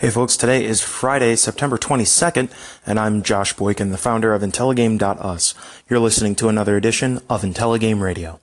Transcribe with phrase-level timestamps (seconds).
[0.00, 2.50] Hey folks, today is Friday, September 22nd,
[2.86, 5.54] and I'm Josh Boykin, the founder of Intelligame.us.
[5.90, 8.40] You're listening to another edition of Intelligame Radio.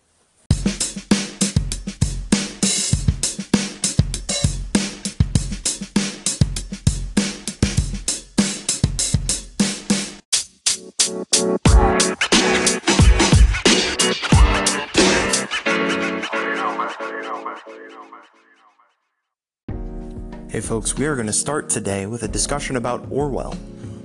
[20.57, 23.55] Hey folks, we are going to start today with a discussion about Orwell,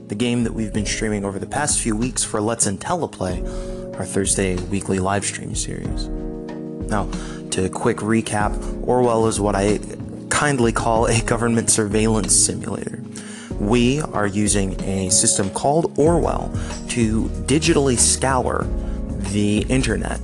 [0.09, 4.05] the game that we've been streaming over the past few weeks for Let's IntelliPlay, our
[4.05, 6.09] Thursday weekly live stream series.
[6.09, 7.11] Now,
[7.53, 8.53] to quick recap,
[8.87, 9.81] Orwell is what I
[10.29, 13.03] kindly call a government surveillance simulator.
[13.59, 16.51] We are using a system called Orwell
[16.91, 18.67] to digitally scour
[19.31, 20.21] the internet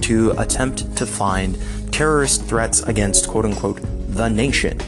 [0.00, 1.58] to attempt to find
[1.92, 3.80] terrorist threats against quote unquote
[4.14, 4.80] the nation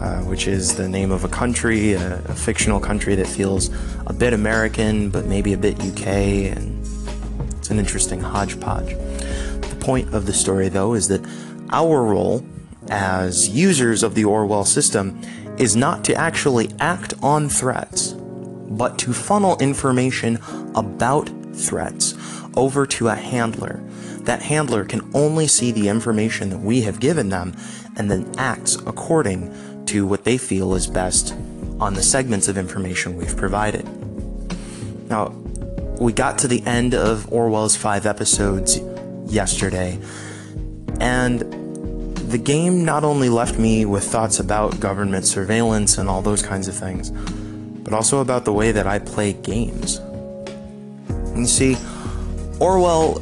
[0.00, 3.68] uh, which is the name of a country, a, a, fictional country that feels
[4.06, 6.06] a bit American, but maybe a bit UK,
[6.56, 6.82] and
[7.58, 8.94] it's an interesting hodgepodge.
[8.94, 11.20] The point of the story, though, is that
[11.70, 12.42] our role
[12.88, 15.20] as users of the Orwell system
[15.58, 20.38] is not to actually act on threats, but to funnel information
[20.74, 22.14] about threats
[22.56, 23.82] over to a handler.
[24.22, 27.54] That handler can only see the information that we have given them
[27.96, 29.52] and then acts according
[29.90, 31.34] to what they feel is best
[31.80, 33.84] on the segments of information we've provided.
[35.08, 35.30] Now,
[35.98, 38.78] we got to the end of Orwell's five episodes
[39.26, 39.98] yesterday,
[41.00, 41.40] and
[42.30, 46.68] the game not only left me with thoughts about government surveillance and all those kinds
[46.68, 50.00] of things, but also about the way that I play games.
[51.34, 51.76] You see,
[52.60, 53.18] Orwell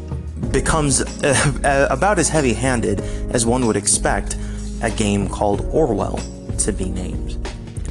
[0.53, 3.01] becomes uh, about as heavy handed
[3.33, 4.37] as one would expect
[4.83, 6.21] a game called Orwell
[6.59, 7.37] to be named.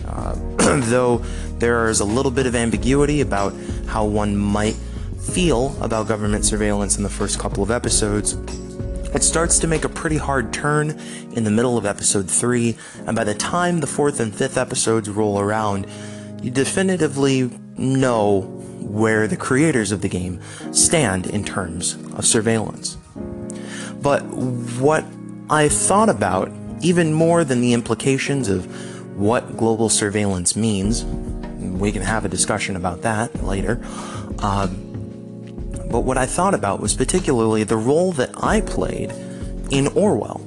[0.05, 0.35] Uh,
[0.85, 1.17] though
[1.59, 3.53] there is a little bit of ambiguity about
[3.87, 4.75] how one might
[5.33, 8.33] feel about government surveillance in the first couple of episodes,
[9.13, 10.91] it starts to make a pretty hard turn
[11.31, 15.09] in the middle of episode 3, and by the time the fourth and fifth episodes
[15.09, 15.87] roll around,
[16.41, 18.41] you definitively know
[18.79, 20.41] where the creators of the game
[20.71, 22.97] stand in terms of surveillance.
[24.01, 25.05] But what
[25.49, 26.51] I thought about
[26.81, 28.65] even more than the implications of
[29.17, 31.03] what global surveillance means.
[31.05, 33.81] We can have a discussion about that later.
[34.39, 34.83] Um,
[35.89, 39.11] but what I thought about was particularly the role that I played
[39.71, 40.41] in Orwell.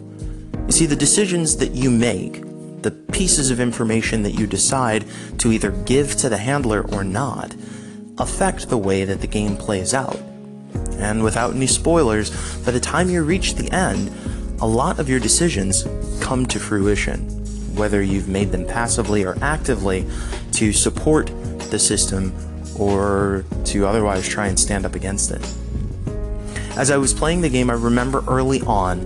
[0.67, 2.43] You see, the decisions that you make,
[2.83, 5.05] the pieces of information that you decide
[5.39, 7.55] to either give to the handler or not,
[8.19, 10.21] affect the way that the game plays out.
[10.93, 12.31] And without any spoilers,
[12.65, 14.11] by the time you reach the end,
[14.61, 15.85] a lot of your decisions
[16.21, 17.21] come to fruition,
[17.75, 20.07] whether you've made them passively or actively
[20.53, 21.31] to support
[21.71, 22.35] the system
[22.79, 25.41] or to otherwise try and stand up against it.
[26.77, 29.01] As I was playing the game, I remember early on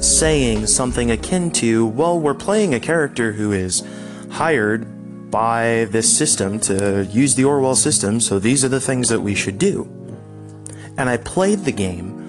[0.00, 3.82] saying something akin to, well, we're playing a character who is
[4.30, 9.20] hired by this system to use the Orwell system, so these are the things that
[9.20, 9.84] we should do.
[10.96, 12.21] And I played the game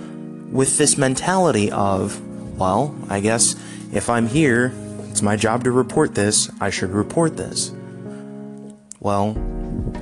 [0.54, 2.22] with this mentality of,
[2.60, 3.56] well, I guess
[3.92, 4.72] if I'm here,
[5.10, 7.72] it's my job to report this, I should report this.
[9.00, 9.34] Well,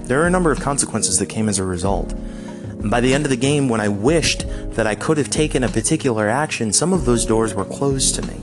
[0.03, 2.11] there are a number of consequences that came as a result.
[2.11, 4.43] And by the end of the game, when I wished
[4.75, 8.21] that I could have taken a particular action, some of those doors were closed to
[8.23, 8.35] me.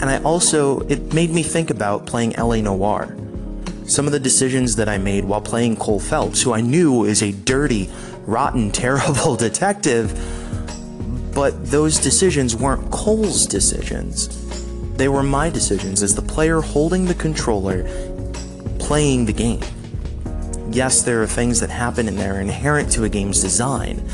[0.00, 3.16] And I also, it made me think about playing LA Noire.
[3.86, 7.22] Some of the decisions that I made while playing Cole Phelps, who I knew is
[7.22, 7.88] a dirty,
[8.26, 10.12] rotten, terrible detective,
[11.34, 14.40] but those decisions weren't Cole's decisions.
[14.96, 17.82] They were my decisions as the player holding the controller,
[18.78, 19.62] playing the game.
[20.70, 24.08] Yes, there are things that happen and they're inherent to a game's design,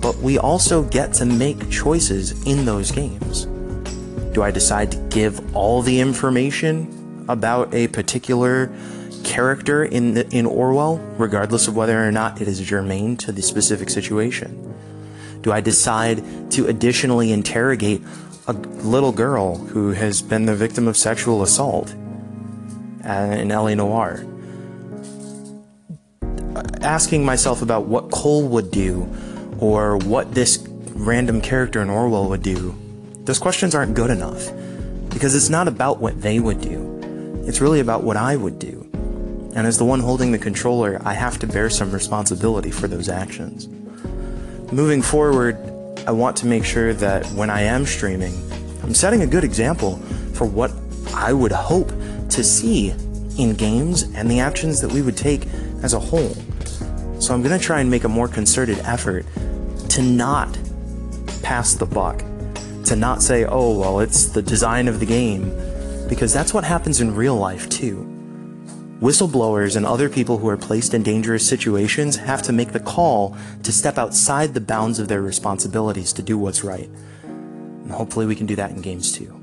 [0.00, 3.44] but we also get to make choices in those games.
[4.34, 8.72] Do I decide to give all the information about a particular
[9.24, 13.42] character in the, in Orwell, regardless of whether or not it is germane to the
[13.42, 14.73] specific situation?
[15.44, 18.00] Do I decide to additionally interrogate
[18.46, 21.94] a little girl who has been the victim of sexual assault
[23.06, 24.24] uh, in LA Noire?
[26.80, 29.06] Asking myself about what Cole would do
[29.58, 32.74] or what this random character in Orwell would do,
[33.24, 34.50] those questions aren't good enough
[35.10, 37.42] because it's not about what they would do.
[37.46, 38.80] It's really about what I would do.
[39.54, 43.10] And as the one holding the controller, I have to bear some responsibility for those
[43.10, 43.68] actions
[44.72, 45.56] moving forward,
[46.06, 48.34] I want to make sure that when I am streaming,
[48.82, 49.96] I'm setting a good example
[50.34, 50.72] for what
[51.14, 51.88] I would hope
[52.30, 52.90] to see
[53.38, 55.46] in games and the actions that we would take
[55.82, 56.34] as a whole.
[57.20, 59.24] So I'm going to try and make a more concerted effort
[59.90, 60.58] to not
[61.42, 62.22] pass the buck,
[62.84, 65.50] to not say, oh, well, it's the design of the game,
[66.08, 68.13] because that's what happens in real life too.
[69.04, 73.36] Whistleblowers and other people who are placed in dangerous situations have to make the call
[73.62, 76.88] to step outside the bounds of their responsibilities to do what's right.
[77.22, 79.38] And hopefully we can do that in games too.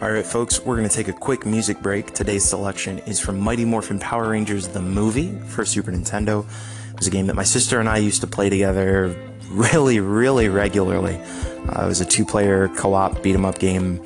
[0.00, 2.14] Alright, folks, we're going to take a quick music break.
[2.14, 6.46] Today's selection is from Mighty Morphin Power Rangers the movie for Super Nintendo.
[6.92, 9.14] It was a game that my sister and I used to play together
[9.50, 11.16] really, really regularly.
[11.68, 14.00] Uh, it was a two player co op beat 'em up game.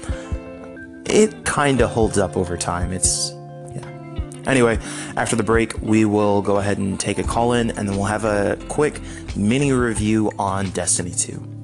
[1.08, 2.92] It kind of holds up over time.
[2.92, 3.30] It's,
[3.74, 4.42] yeah.
[4.46, 4.78] Anyway,
[5.16, 8.06] after the break, we will go ahead and take a call in and then we'll
[8.06, 9.00] have a quick
[9.36, 11.57] mini review on Destiny 2.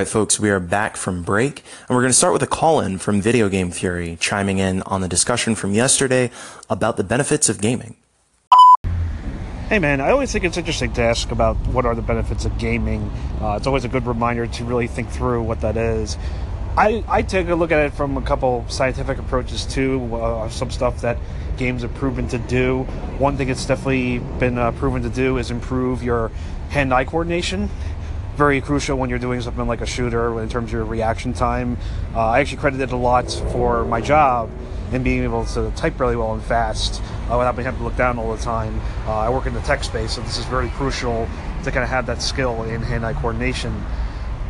[0.00, 2.80] Right, folks, we are back from break, and we're going to start with a call
[2.80, 6.30] in from Video Game Fury, chiming in on the discussion from yesterday
[6.70, 7.96] about the benefits of gaming.
[9.68, 12.56] Hey man, I always think it's interesting to ask about what are the benefits of
[12.56, 13.10] gaming.
[13.42, 16.16] Uh, it's always a good reminder to really think through what that is.
[16.78, 20.16] I, I take a look at it from a couple scientific approaches too.
[20.16, 21.18] Uh, some stuff that
[21.58, 22.84] games have proven to do.
[23.18, 26.30] One thing it's definitely been uh, proven to do is improve your
[26.70, 27.68] hand-eye coordination
[28.36, 31.76] very crucial when you're doing something like a shooter in terms of your reaction time.
[32.14, 34.50] Uh, I actually credit it a lot for my job
[34.92, 38.18] and being able to type really well and fast uh, without having to look down
[38.18, 38.80] all the time.
[39.06, 41.28] Uh, I work in the tech space, so this is very crucial
[41.64, 43.84] to kind of have that skill in hand-eye coordination.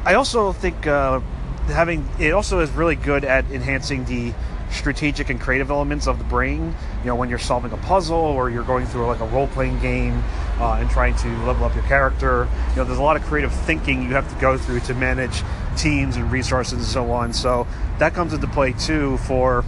[0.05, 1.21] I also think uh,
[1.67, 4.33] having it also is really good at enhancing the
[4.71, 6.75] strategic and creative elements of the brain.
[7.01, 9.79] You know, when you're solving a puzzle or you're going through like a role playing
[9.81, 10.23] game
[10.59, 13.53] uh, and trying to level up your character, you know, there's a lot of creative
[13.53, 15.43] thinking you have to go through to manage
[15.77, 17.33] teams and resources and so on.
[17.33, 17.67] So
[17.99, 19.65] that comes into play too for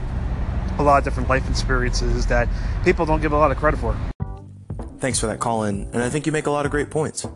[0.78, 2.48] a lot of different life experiences that
[2.84, 3.96] people don't give a lot of credit for.
[4.98, 7.26] Thanks for that call in, and I think you make a lot of great points.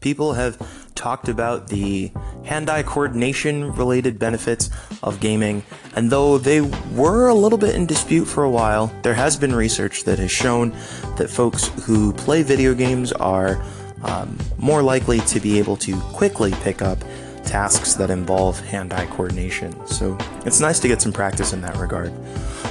[0.00, 2.10] People have talked about the
[2.44, 4.70] hand eye coordination related benefits
[5.02, 5.62] of gaming,
[5.94, 9.54] and though they were a little bit in dispute for a while, there has been
[9.54, 10.70] research that has shown
[11.16, 13.62] that folks who play video games are
[14.02, 16.98] um, more likely to be able to quickly pick up
[17.44, 19.86] tasks that involve hand eye coordination.
[19.86, 22.12] So it's nice to get some practice in that regard.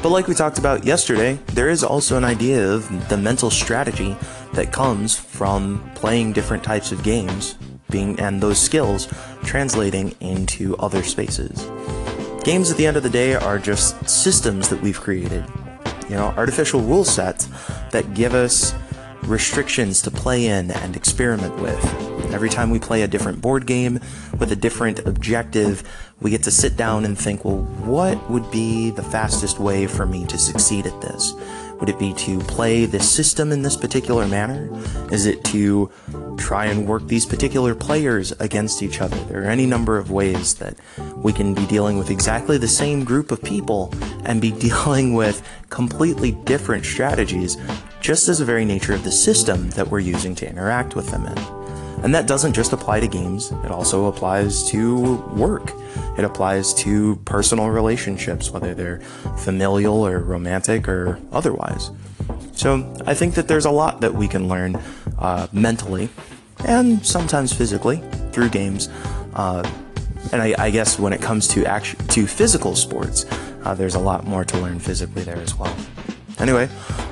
[0.03, 4.15] But like we talked about yesterday, there is also an idea of the mental strategy
[4.53, 7.55] that comes from playing different types of games
[7.89, 9.07] being and those skills
[9.43, 11.69] translating into other spaces.
[12.43, 15.45] Games at the end of the day are just systems that we've created.
[16.09, 17.47] You know, artificial rule sets
[17.91, 18.73] that give us
[19.23, 21.83] restrictions to play in and experiment with.
[22.33, 23.99] Every time we play a different board game
[24.37, 25.83] with a different objective,
[26.21, 30.05] we get to sit down and think, well, what would be the fastest way for
[30.05, 31.33] me to succeed at this?
[31.79, 34.69] Would it be to play this system in this particular manner?
[35.11, 35.91] Is it to
[36.37, 39.17] try and work these particular players against each other?
[39.25, 40.75] There are any number of ways that
[41.15, 45.47] we can be dealing with exactly the same group of people and be dealing with
[45.69, 47.57] completely different strategies
[47.99, 51.25] just as the very nature of the system that we're using to interact with them
[51.25, 51.64] in.
[52.03, 55.71] And that doesn't just apply to games, it also applies to work.
[56.17, 58.99] It applies to personal relationships, whether they're
[59.37, 61.91] familial or romantic or otherwise.
[62.53, 64.77] So I think that there's a lot that we can learn
[65.19, 66.09] uh, mentally
[66.65, 68.87] and sometimes physically through games.
[69.33, 69.69] Uh,
[70.31, 73.25] and I, I, guess when it comes to action, to physical sports,
[73.63, 75.75] uh, there's a lot more to learn physically there as well.
[76.39, 76.67] Anyway,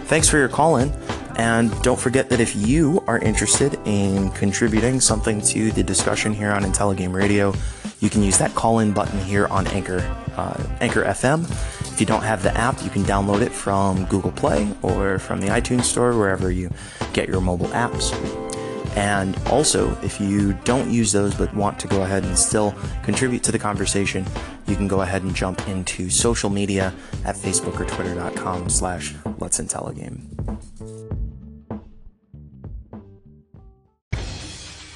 [0.06, 0.90] thanks for your call in.
[1.36, 6.52] And don't forget that if you are interested in contributing something to the discussion here
[6.52, 7.54] on IntelliGame Radio,
[8.00, 10.00] you can use that call in button here on Anchor,
[10.36, 11.50] uh, Anchor FM.
[11.92, 15.40] If you don't have the app, you can download it from Google Play or from
[15.40, 16.70] the iTunes Store, wherever you
[17.14, 18.12] get your mobile apps.
[18.96, 23.44] And also, if you don't use those but want to go ahead and still contribute
[23.44, 24.26] to the conversation,
[24.68, 26.94] you can go ahead and jump into social media
[27.26, 30.33] at facebook or twitter.com slash let's intelligame.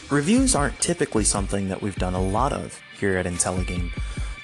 [0.09, 3.91] Reviews aren't typically something that we've done a lot of here at IntelliGame,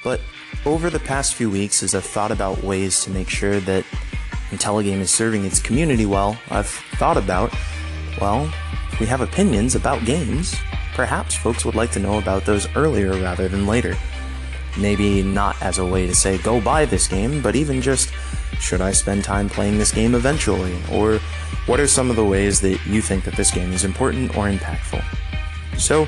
[0.04, 0.20] but
[0.66, 3.86] over the past few weeks, as I've thought about ways to make sure that
[4.50, 7.54] IntelliGame is serving its community well, I've thought about,
[8.20, 8.54] well,
[8.92, 10.54] if we have opinions about games,
[10.96, 13.96] perhaps folks would like to know about those earlier rather than later.
[14.78, 18.12] Maybe not as a way to say, go buy this game, but even just,
[18.60, 20.76] should I spend time playing this game eventually?
[20.92, 21.20] Or
[21.68, 24.50] what are some of the ways that you think that this game is important or
[24.50, 25.02] impactful?
[25.78, 26.08] So,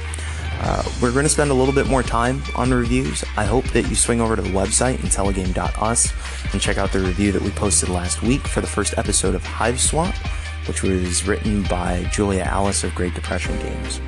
[0.59, 3.23] uh, we're going to spend a little bit more time on reviews.
[3.35, 6.13] I hope that you swing over to the website, intelligame.us,
[6.53, 9.43] and check out the review that we posted last week for the first episode of
[9.43, 10.15] Hiveswap,
[10.67, 13.99] which was written by Julia Alice of Great Depression Games.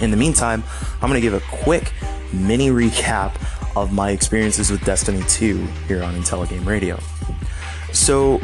[0.00, 0.64] In the meantime,
[1.00, 1.92] I'm going to give a quick
[2.32, 3.36] mini recap
[3.76, 5.56] of my experiences with Destiny 2
[5.86, 6.98] here on IntelliGame Radio.
[7.92, 8.40] So,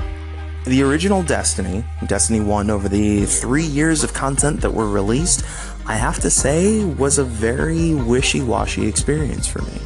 [0.64, 5.44] the original Destiny, Destiny 1, over the three years of content that were released,
[5.88, 9.80] I have to say, was a very wishy washy experience for me.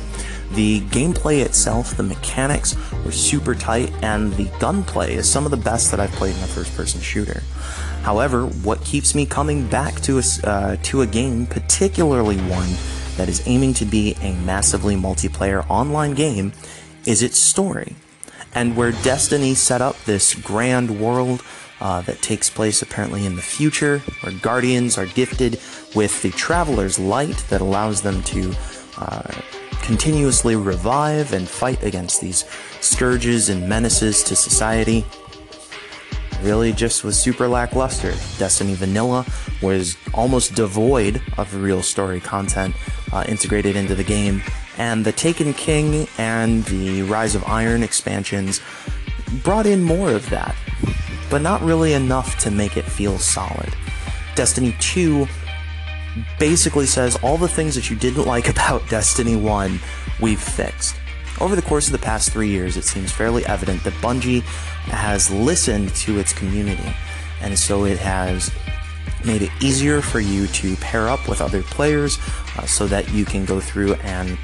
[0.55, 5.57] The gameplay itself, the mechanics were super tight, and the gunplay is some of the
[5.57, 7.43] best that I've played in a first person shooter.
[8.03, 12.69] However, what keeps me coming back to a, uh, to a game, particularly one
[13.17, 16.53] that is aiming to be a massively multiplayer online game,
[17.07, 17.95] is its story.
[18.55, 21.43] And where Destiny set up this grand world
[21.83, 25.61] uh, that takes place apparently in the future, where guardians are gifted
[25.97, 28.55] with the Traveler's Light that allows them to
[28.99, 29.33] uh,
[29.83, 32.45] continuously revive and fight against these
[32.81, 35.05] scourges and menaces to society.
[36.43, 38.13] Really just was super lackluster.
[38.39, 39.27] Destiny Vanilla
[39.61, 42.77] was almost devoid of real story content
[43.13, 44.41] uh, integrated into the game,
[44.79, 48.61] and the Taken King and the Rise of Iron expansions
[49.43, 50.55] brought in more of that
[51.33, 53.75] but not really enough to make it feel solid.
[54.35, 55.27] Destiny 2
[56.39, 59.81] basically says all the things that you didn't like about Destiny 1,
[60.21, 60.95] we've fixed.
[61.41, 64.43] Over the course of the past three years, it seems fairly evident that Bungie
[64.93, 66.95] has listened to its community,
[67.41, 68.53] and so it has
[69.25, 72.19] made it easier for you to pair up with other players
[72.59, 74.37] uh, so that you can go through and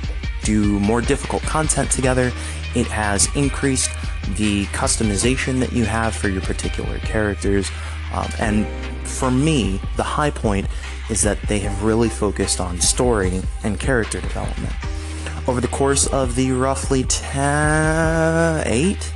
[0.43, 2.33] do more difficult content together.
[2.75, 3.91] It has increased
[4.37, 7.71] the customization that you have for your particular characters.
[8.13, 8.67] Um, and
[9.07, 10.67] for me, the high point
[11.11, 14.75] is that they have really focused on story and character development.
[15.47, 19.15] Over the course of the roughly 10, 8,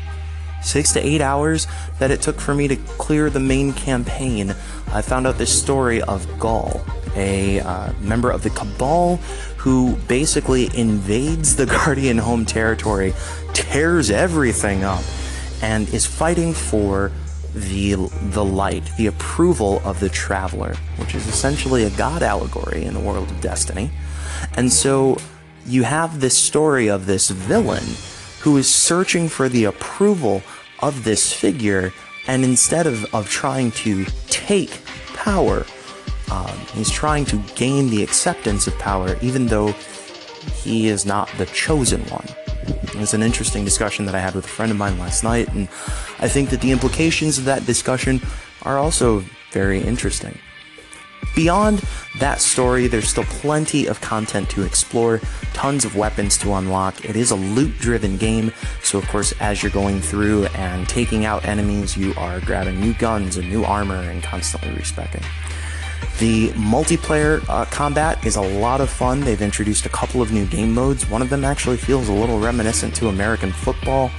[0.63, 1.67] 6 to 8 hours
[1.99, 4.55] that it took for me to clear the main campaign,
[4.93, 6.83] I found out the story of Ghaul,
[7.17, 9.17] a uh, member of the Cabal
[9.59, 13.15] who basically invades the Guardian home territory,
[13.53, 15.05] tears everything up,
[15.63, 17.13] and is fighting for
[17.55, 17.95] the
[18.31, 23.01] the light, the approval of the traveler, which is essentially a god allegory in the
[23.01, 23.91] world of Destiny.
[24.57, 25.19] And so
[25.67, 27.85] you have this story of this villain
[28.41, 30.43] who is searching for the approval
[30.81, 31.93] of this figure,
[32.27, 34.81] and instead of, of trying to take
[35.15, 35.65] power,
[36.31, 39.73] um, he's trying to gain the acceptance of power, even though
[40.63, 42.27] he is not the chosen one.
[42.95, 45.49] It was an interesting discussion that I had with a friend of mine last night,
[45.49, 45.69] and
[46.19, 48.21] I think that the implications of that discussion
[48.63, 50.39] are also very interesting.
[51.35, 51.83] Beyond
[52.19, 55.19] that story, there's still plenty of content to explore,
[55.55, 57.03] tons of weapons to unlock.
[57.07, 61.25] It is a loot driven game, so of course, as you're going through and taking
[61.25, 65.23] out enemies, you are grabbing new guns and new armor and constantly respecing.
[66.19, 69.21] The multiplayer uh, combat is a lot of fun.
[69.21, 71.09] They've introduced a couple of new game modes.
[71.09, 74.11] One of them actually feels a little reminiscent to American football.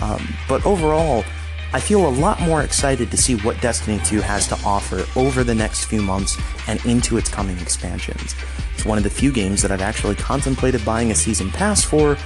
[0.00, 1.24] Um, but overall,
[1.72, 5.44] I feel a lot more excited to see what Destiny 2 has to offer over
[5.44, 8.34] the next few months and into its coming expansions.
[8.74, 12.16] It's one of the few games that I've actually contemplated buying a season pass for,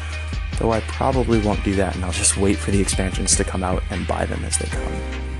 [0.59, 3.65] though I probably won't do that and I'll just wait for the expansions to come
[3.65, 5.32] out and buy them as they come.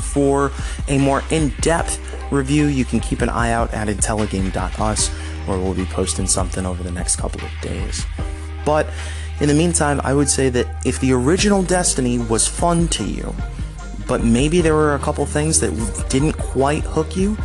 [0.00, 0.52] For
[0.88, 2.00] a more in depth
[2.32, 5.08] review, you can keep an eye out at intelligame.us,
[5.46, 8.06] where we'll be posting something over the next couple of days.
[8.64, 8.88] But
[9.40, 13.34] in the meantime, I would say that if the original Destiny was fun to you,
[14.06, 17.36] but maybe there were a couple things that didn't quite hook you,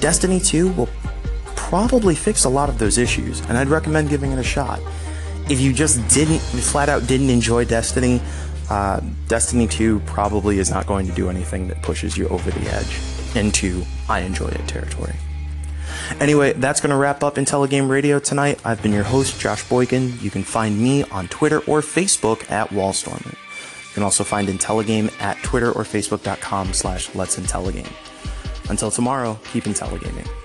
[0.00, 0.88] Destiny 2 will
[1.54, 4.80] probably fix a lot of those issues, and I'd recommend giving it a shot.
[5.50, 8.22] If you just didn't, flat out didn't enjoy Destiny,
[8.70, 12.70] uh, Destiny 2 probably is not going to do anything that pushes you over the
[12.72, 12.98] edge
[13.36, 15.14] into I enjoy it territory.
[16.20, 18.60] Anyway, that's going to wrap up IntelliGame Radio tonight.
[18.64, 20.18] I've been your host, Josh Boykin.
[20.20, 23.32] You can find me on Twitter or Facebook at Wallstormer.
[23.32, 27.92] You can also find IntelliGame at Twitter or Facebook.com slash Let's IntelliGame.
[28.70, 30.43] Until tomorrow, keep IntelliGaming.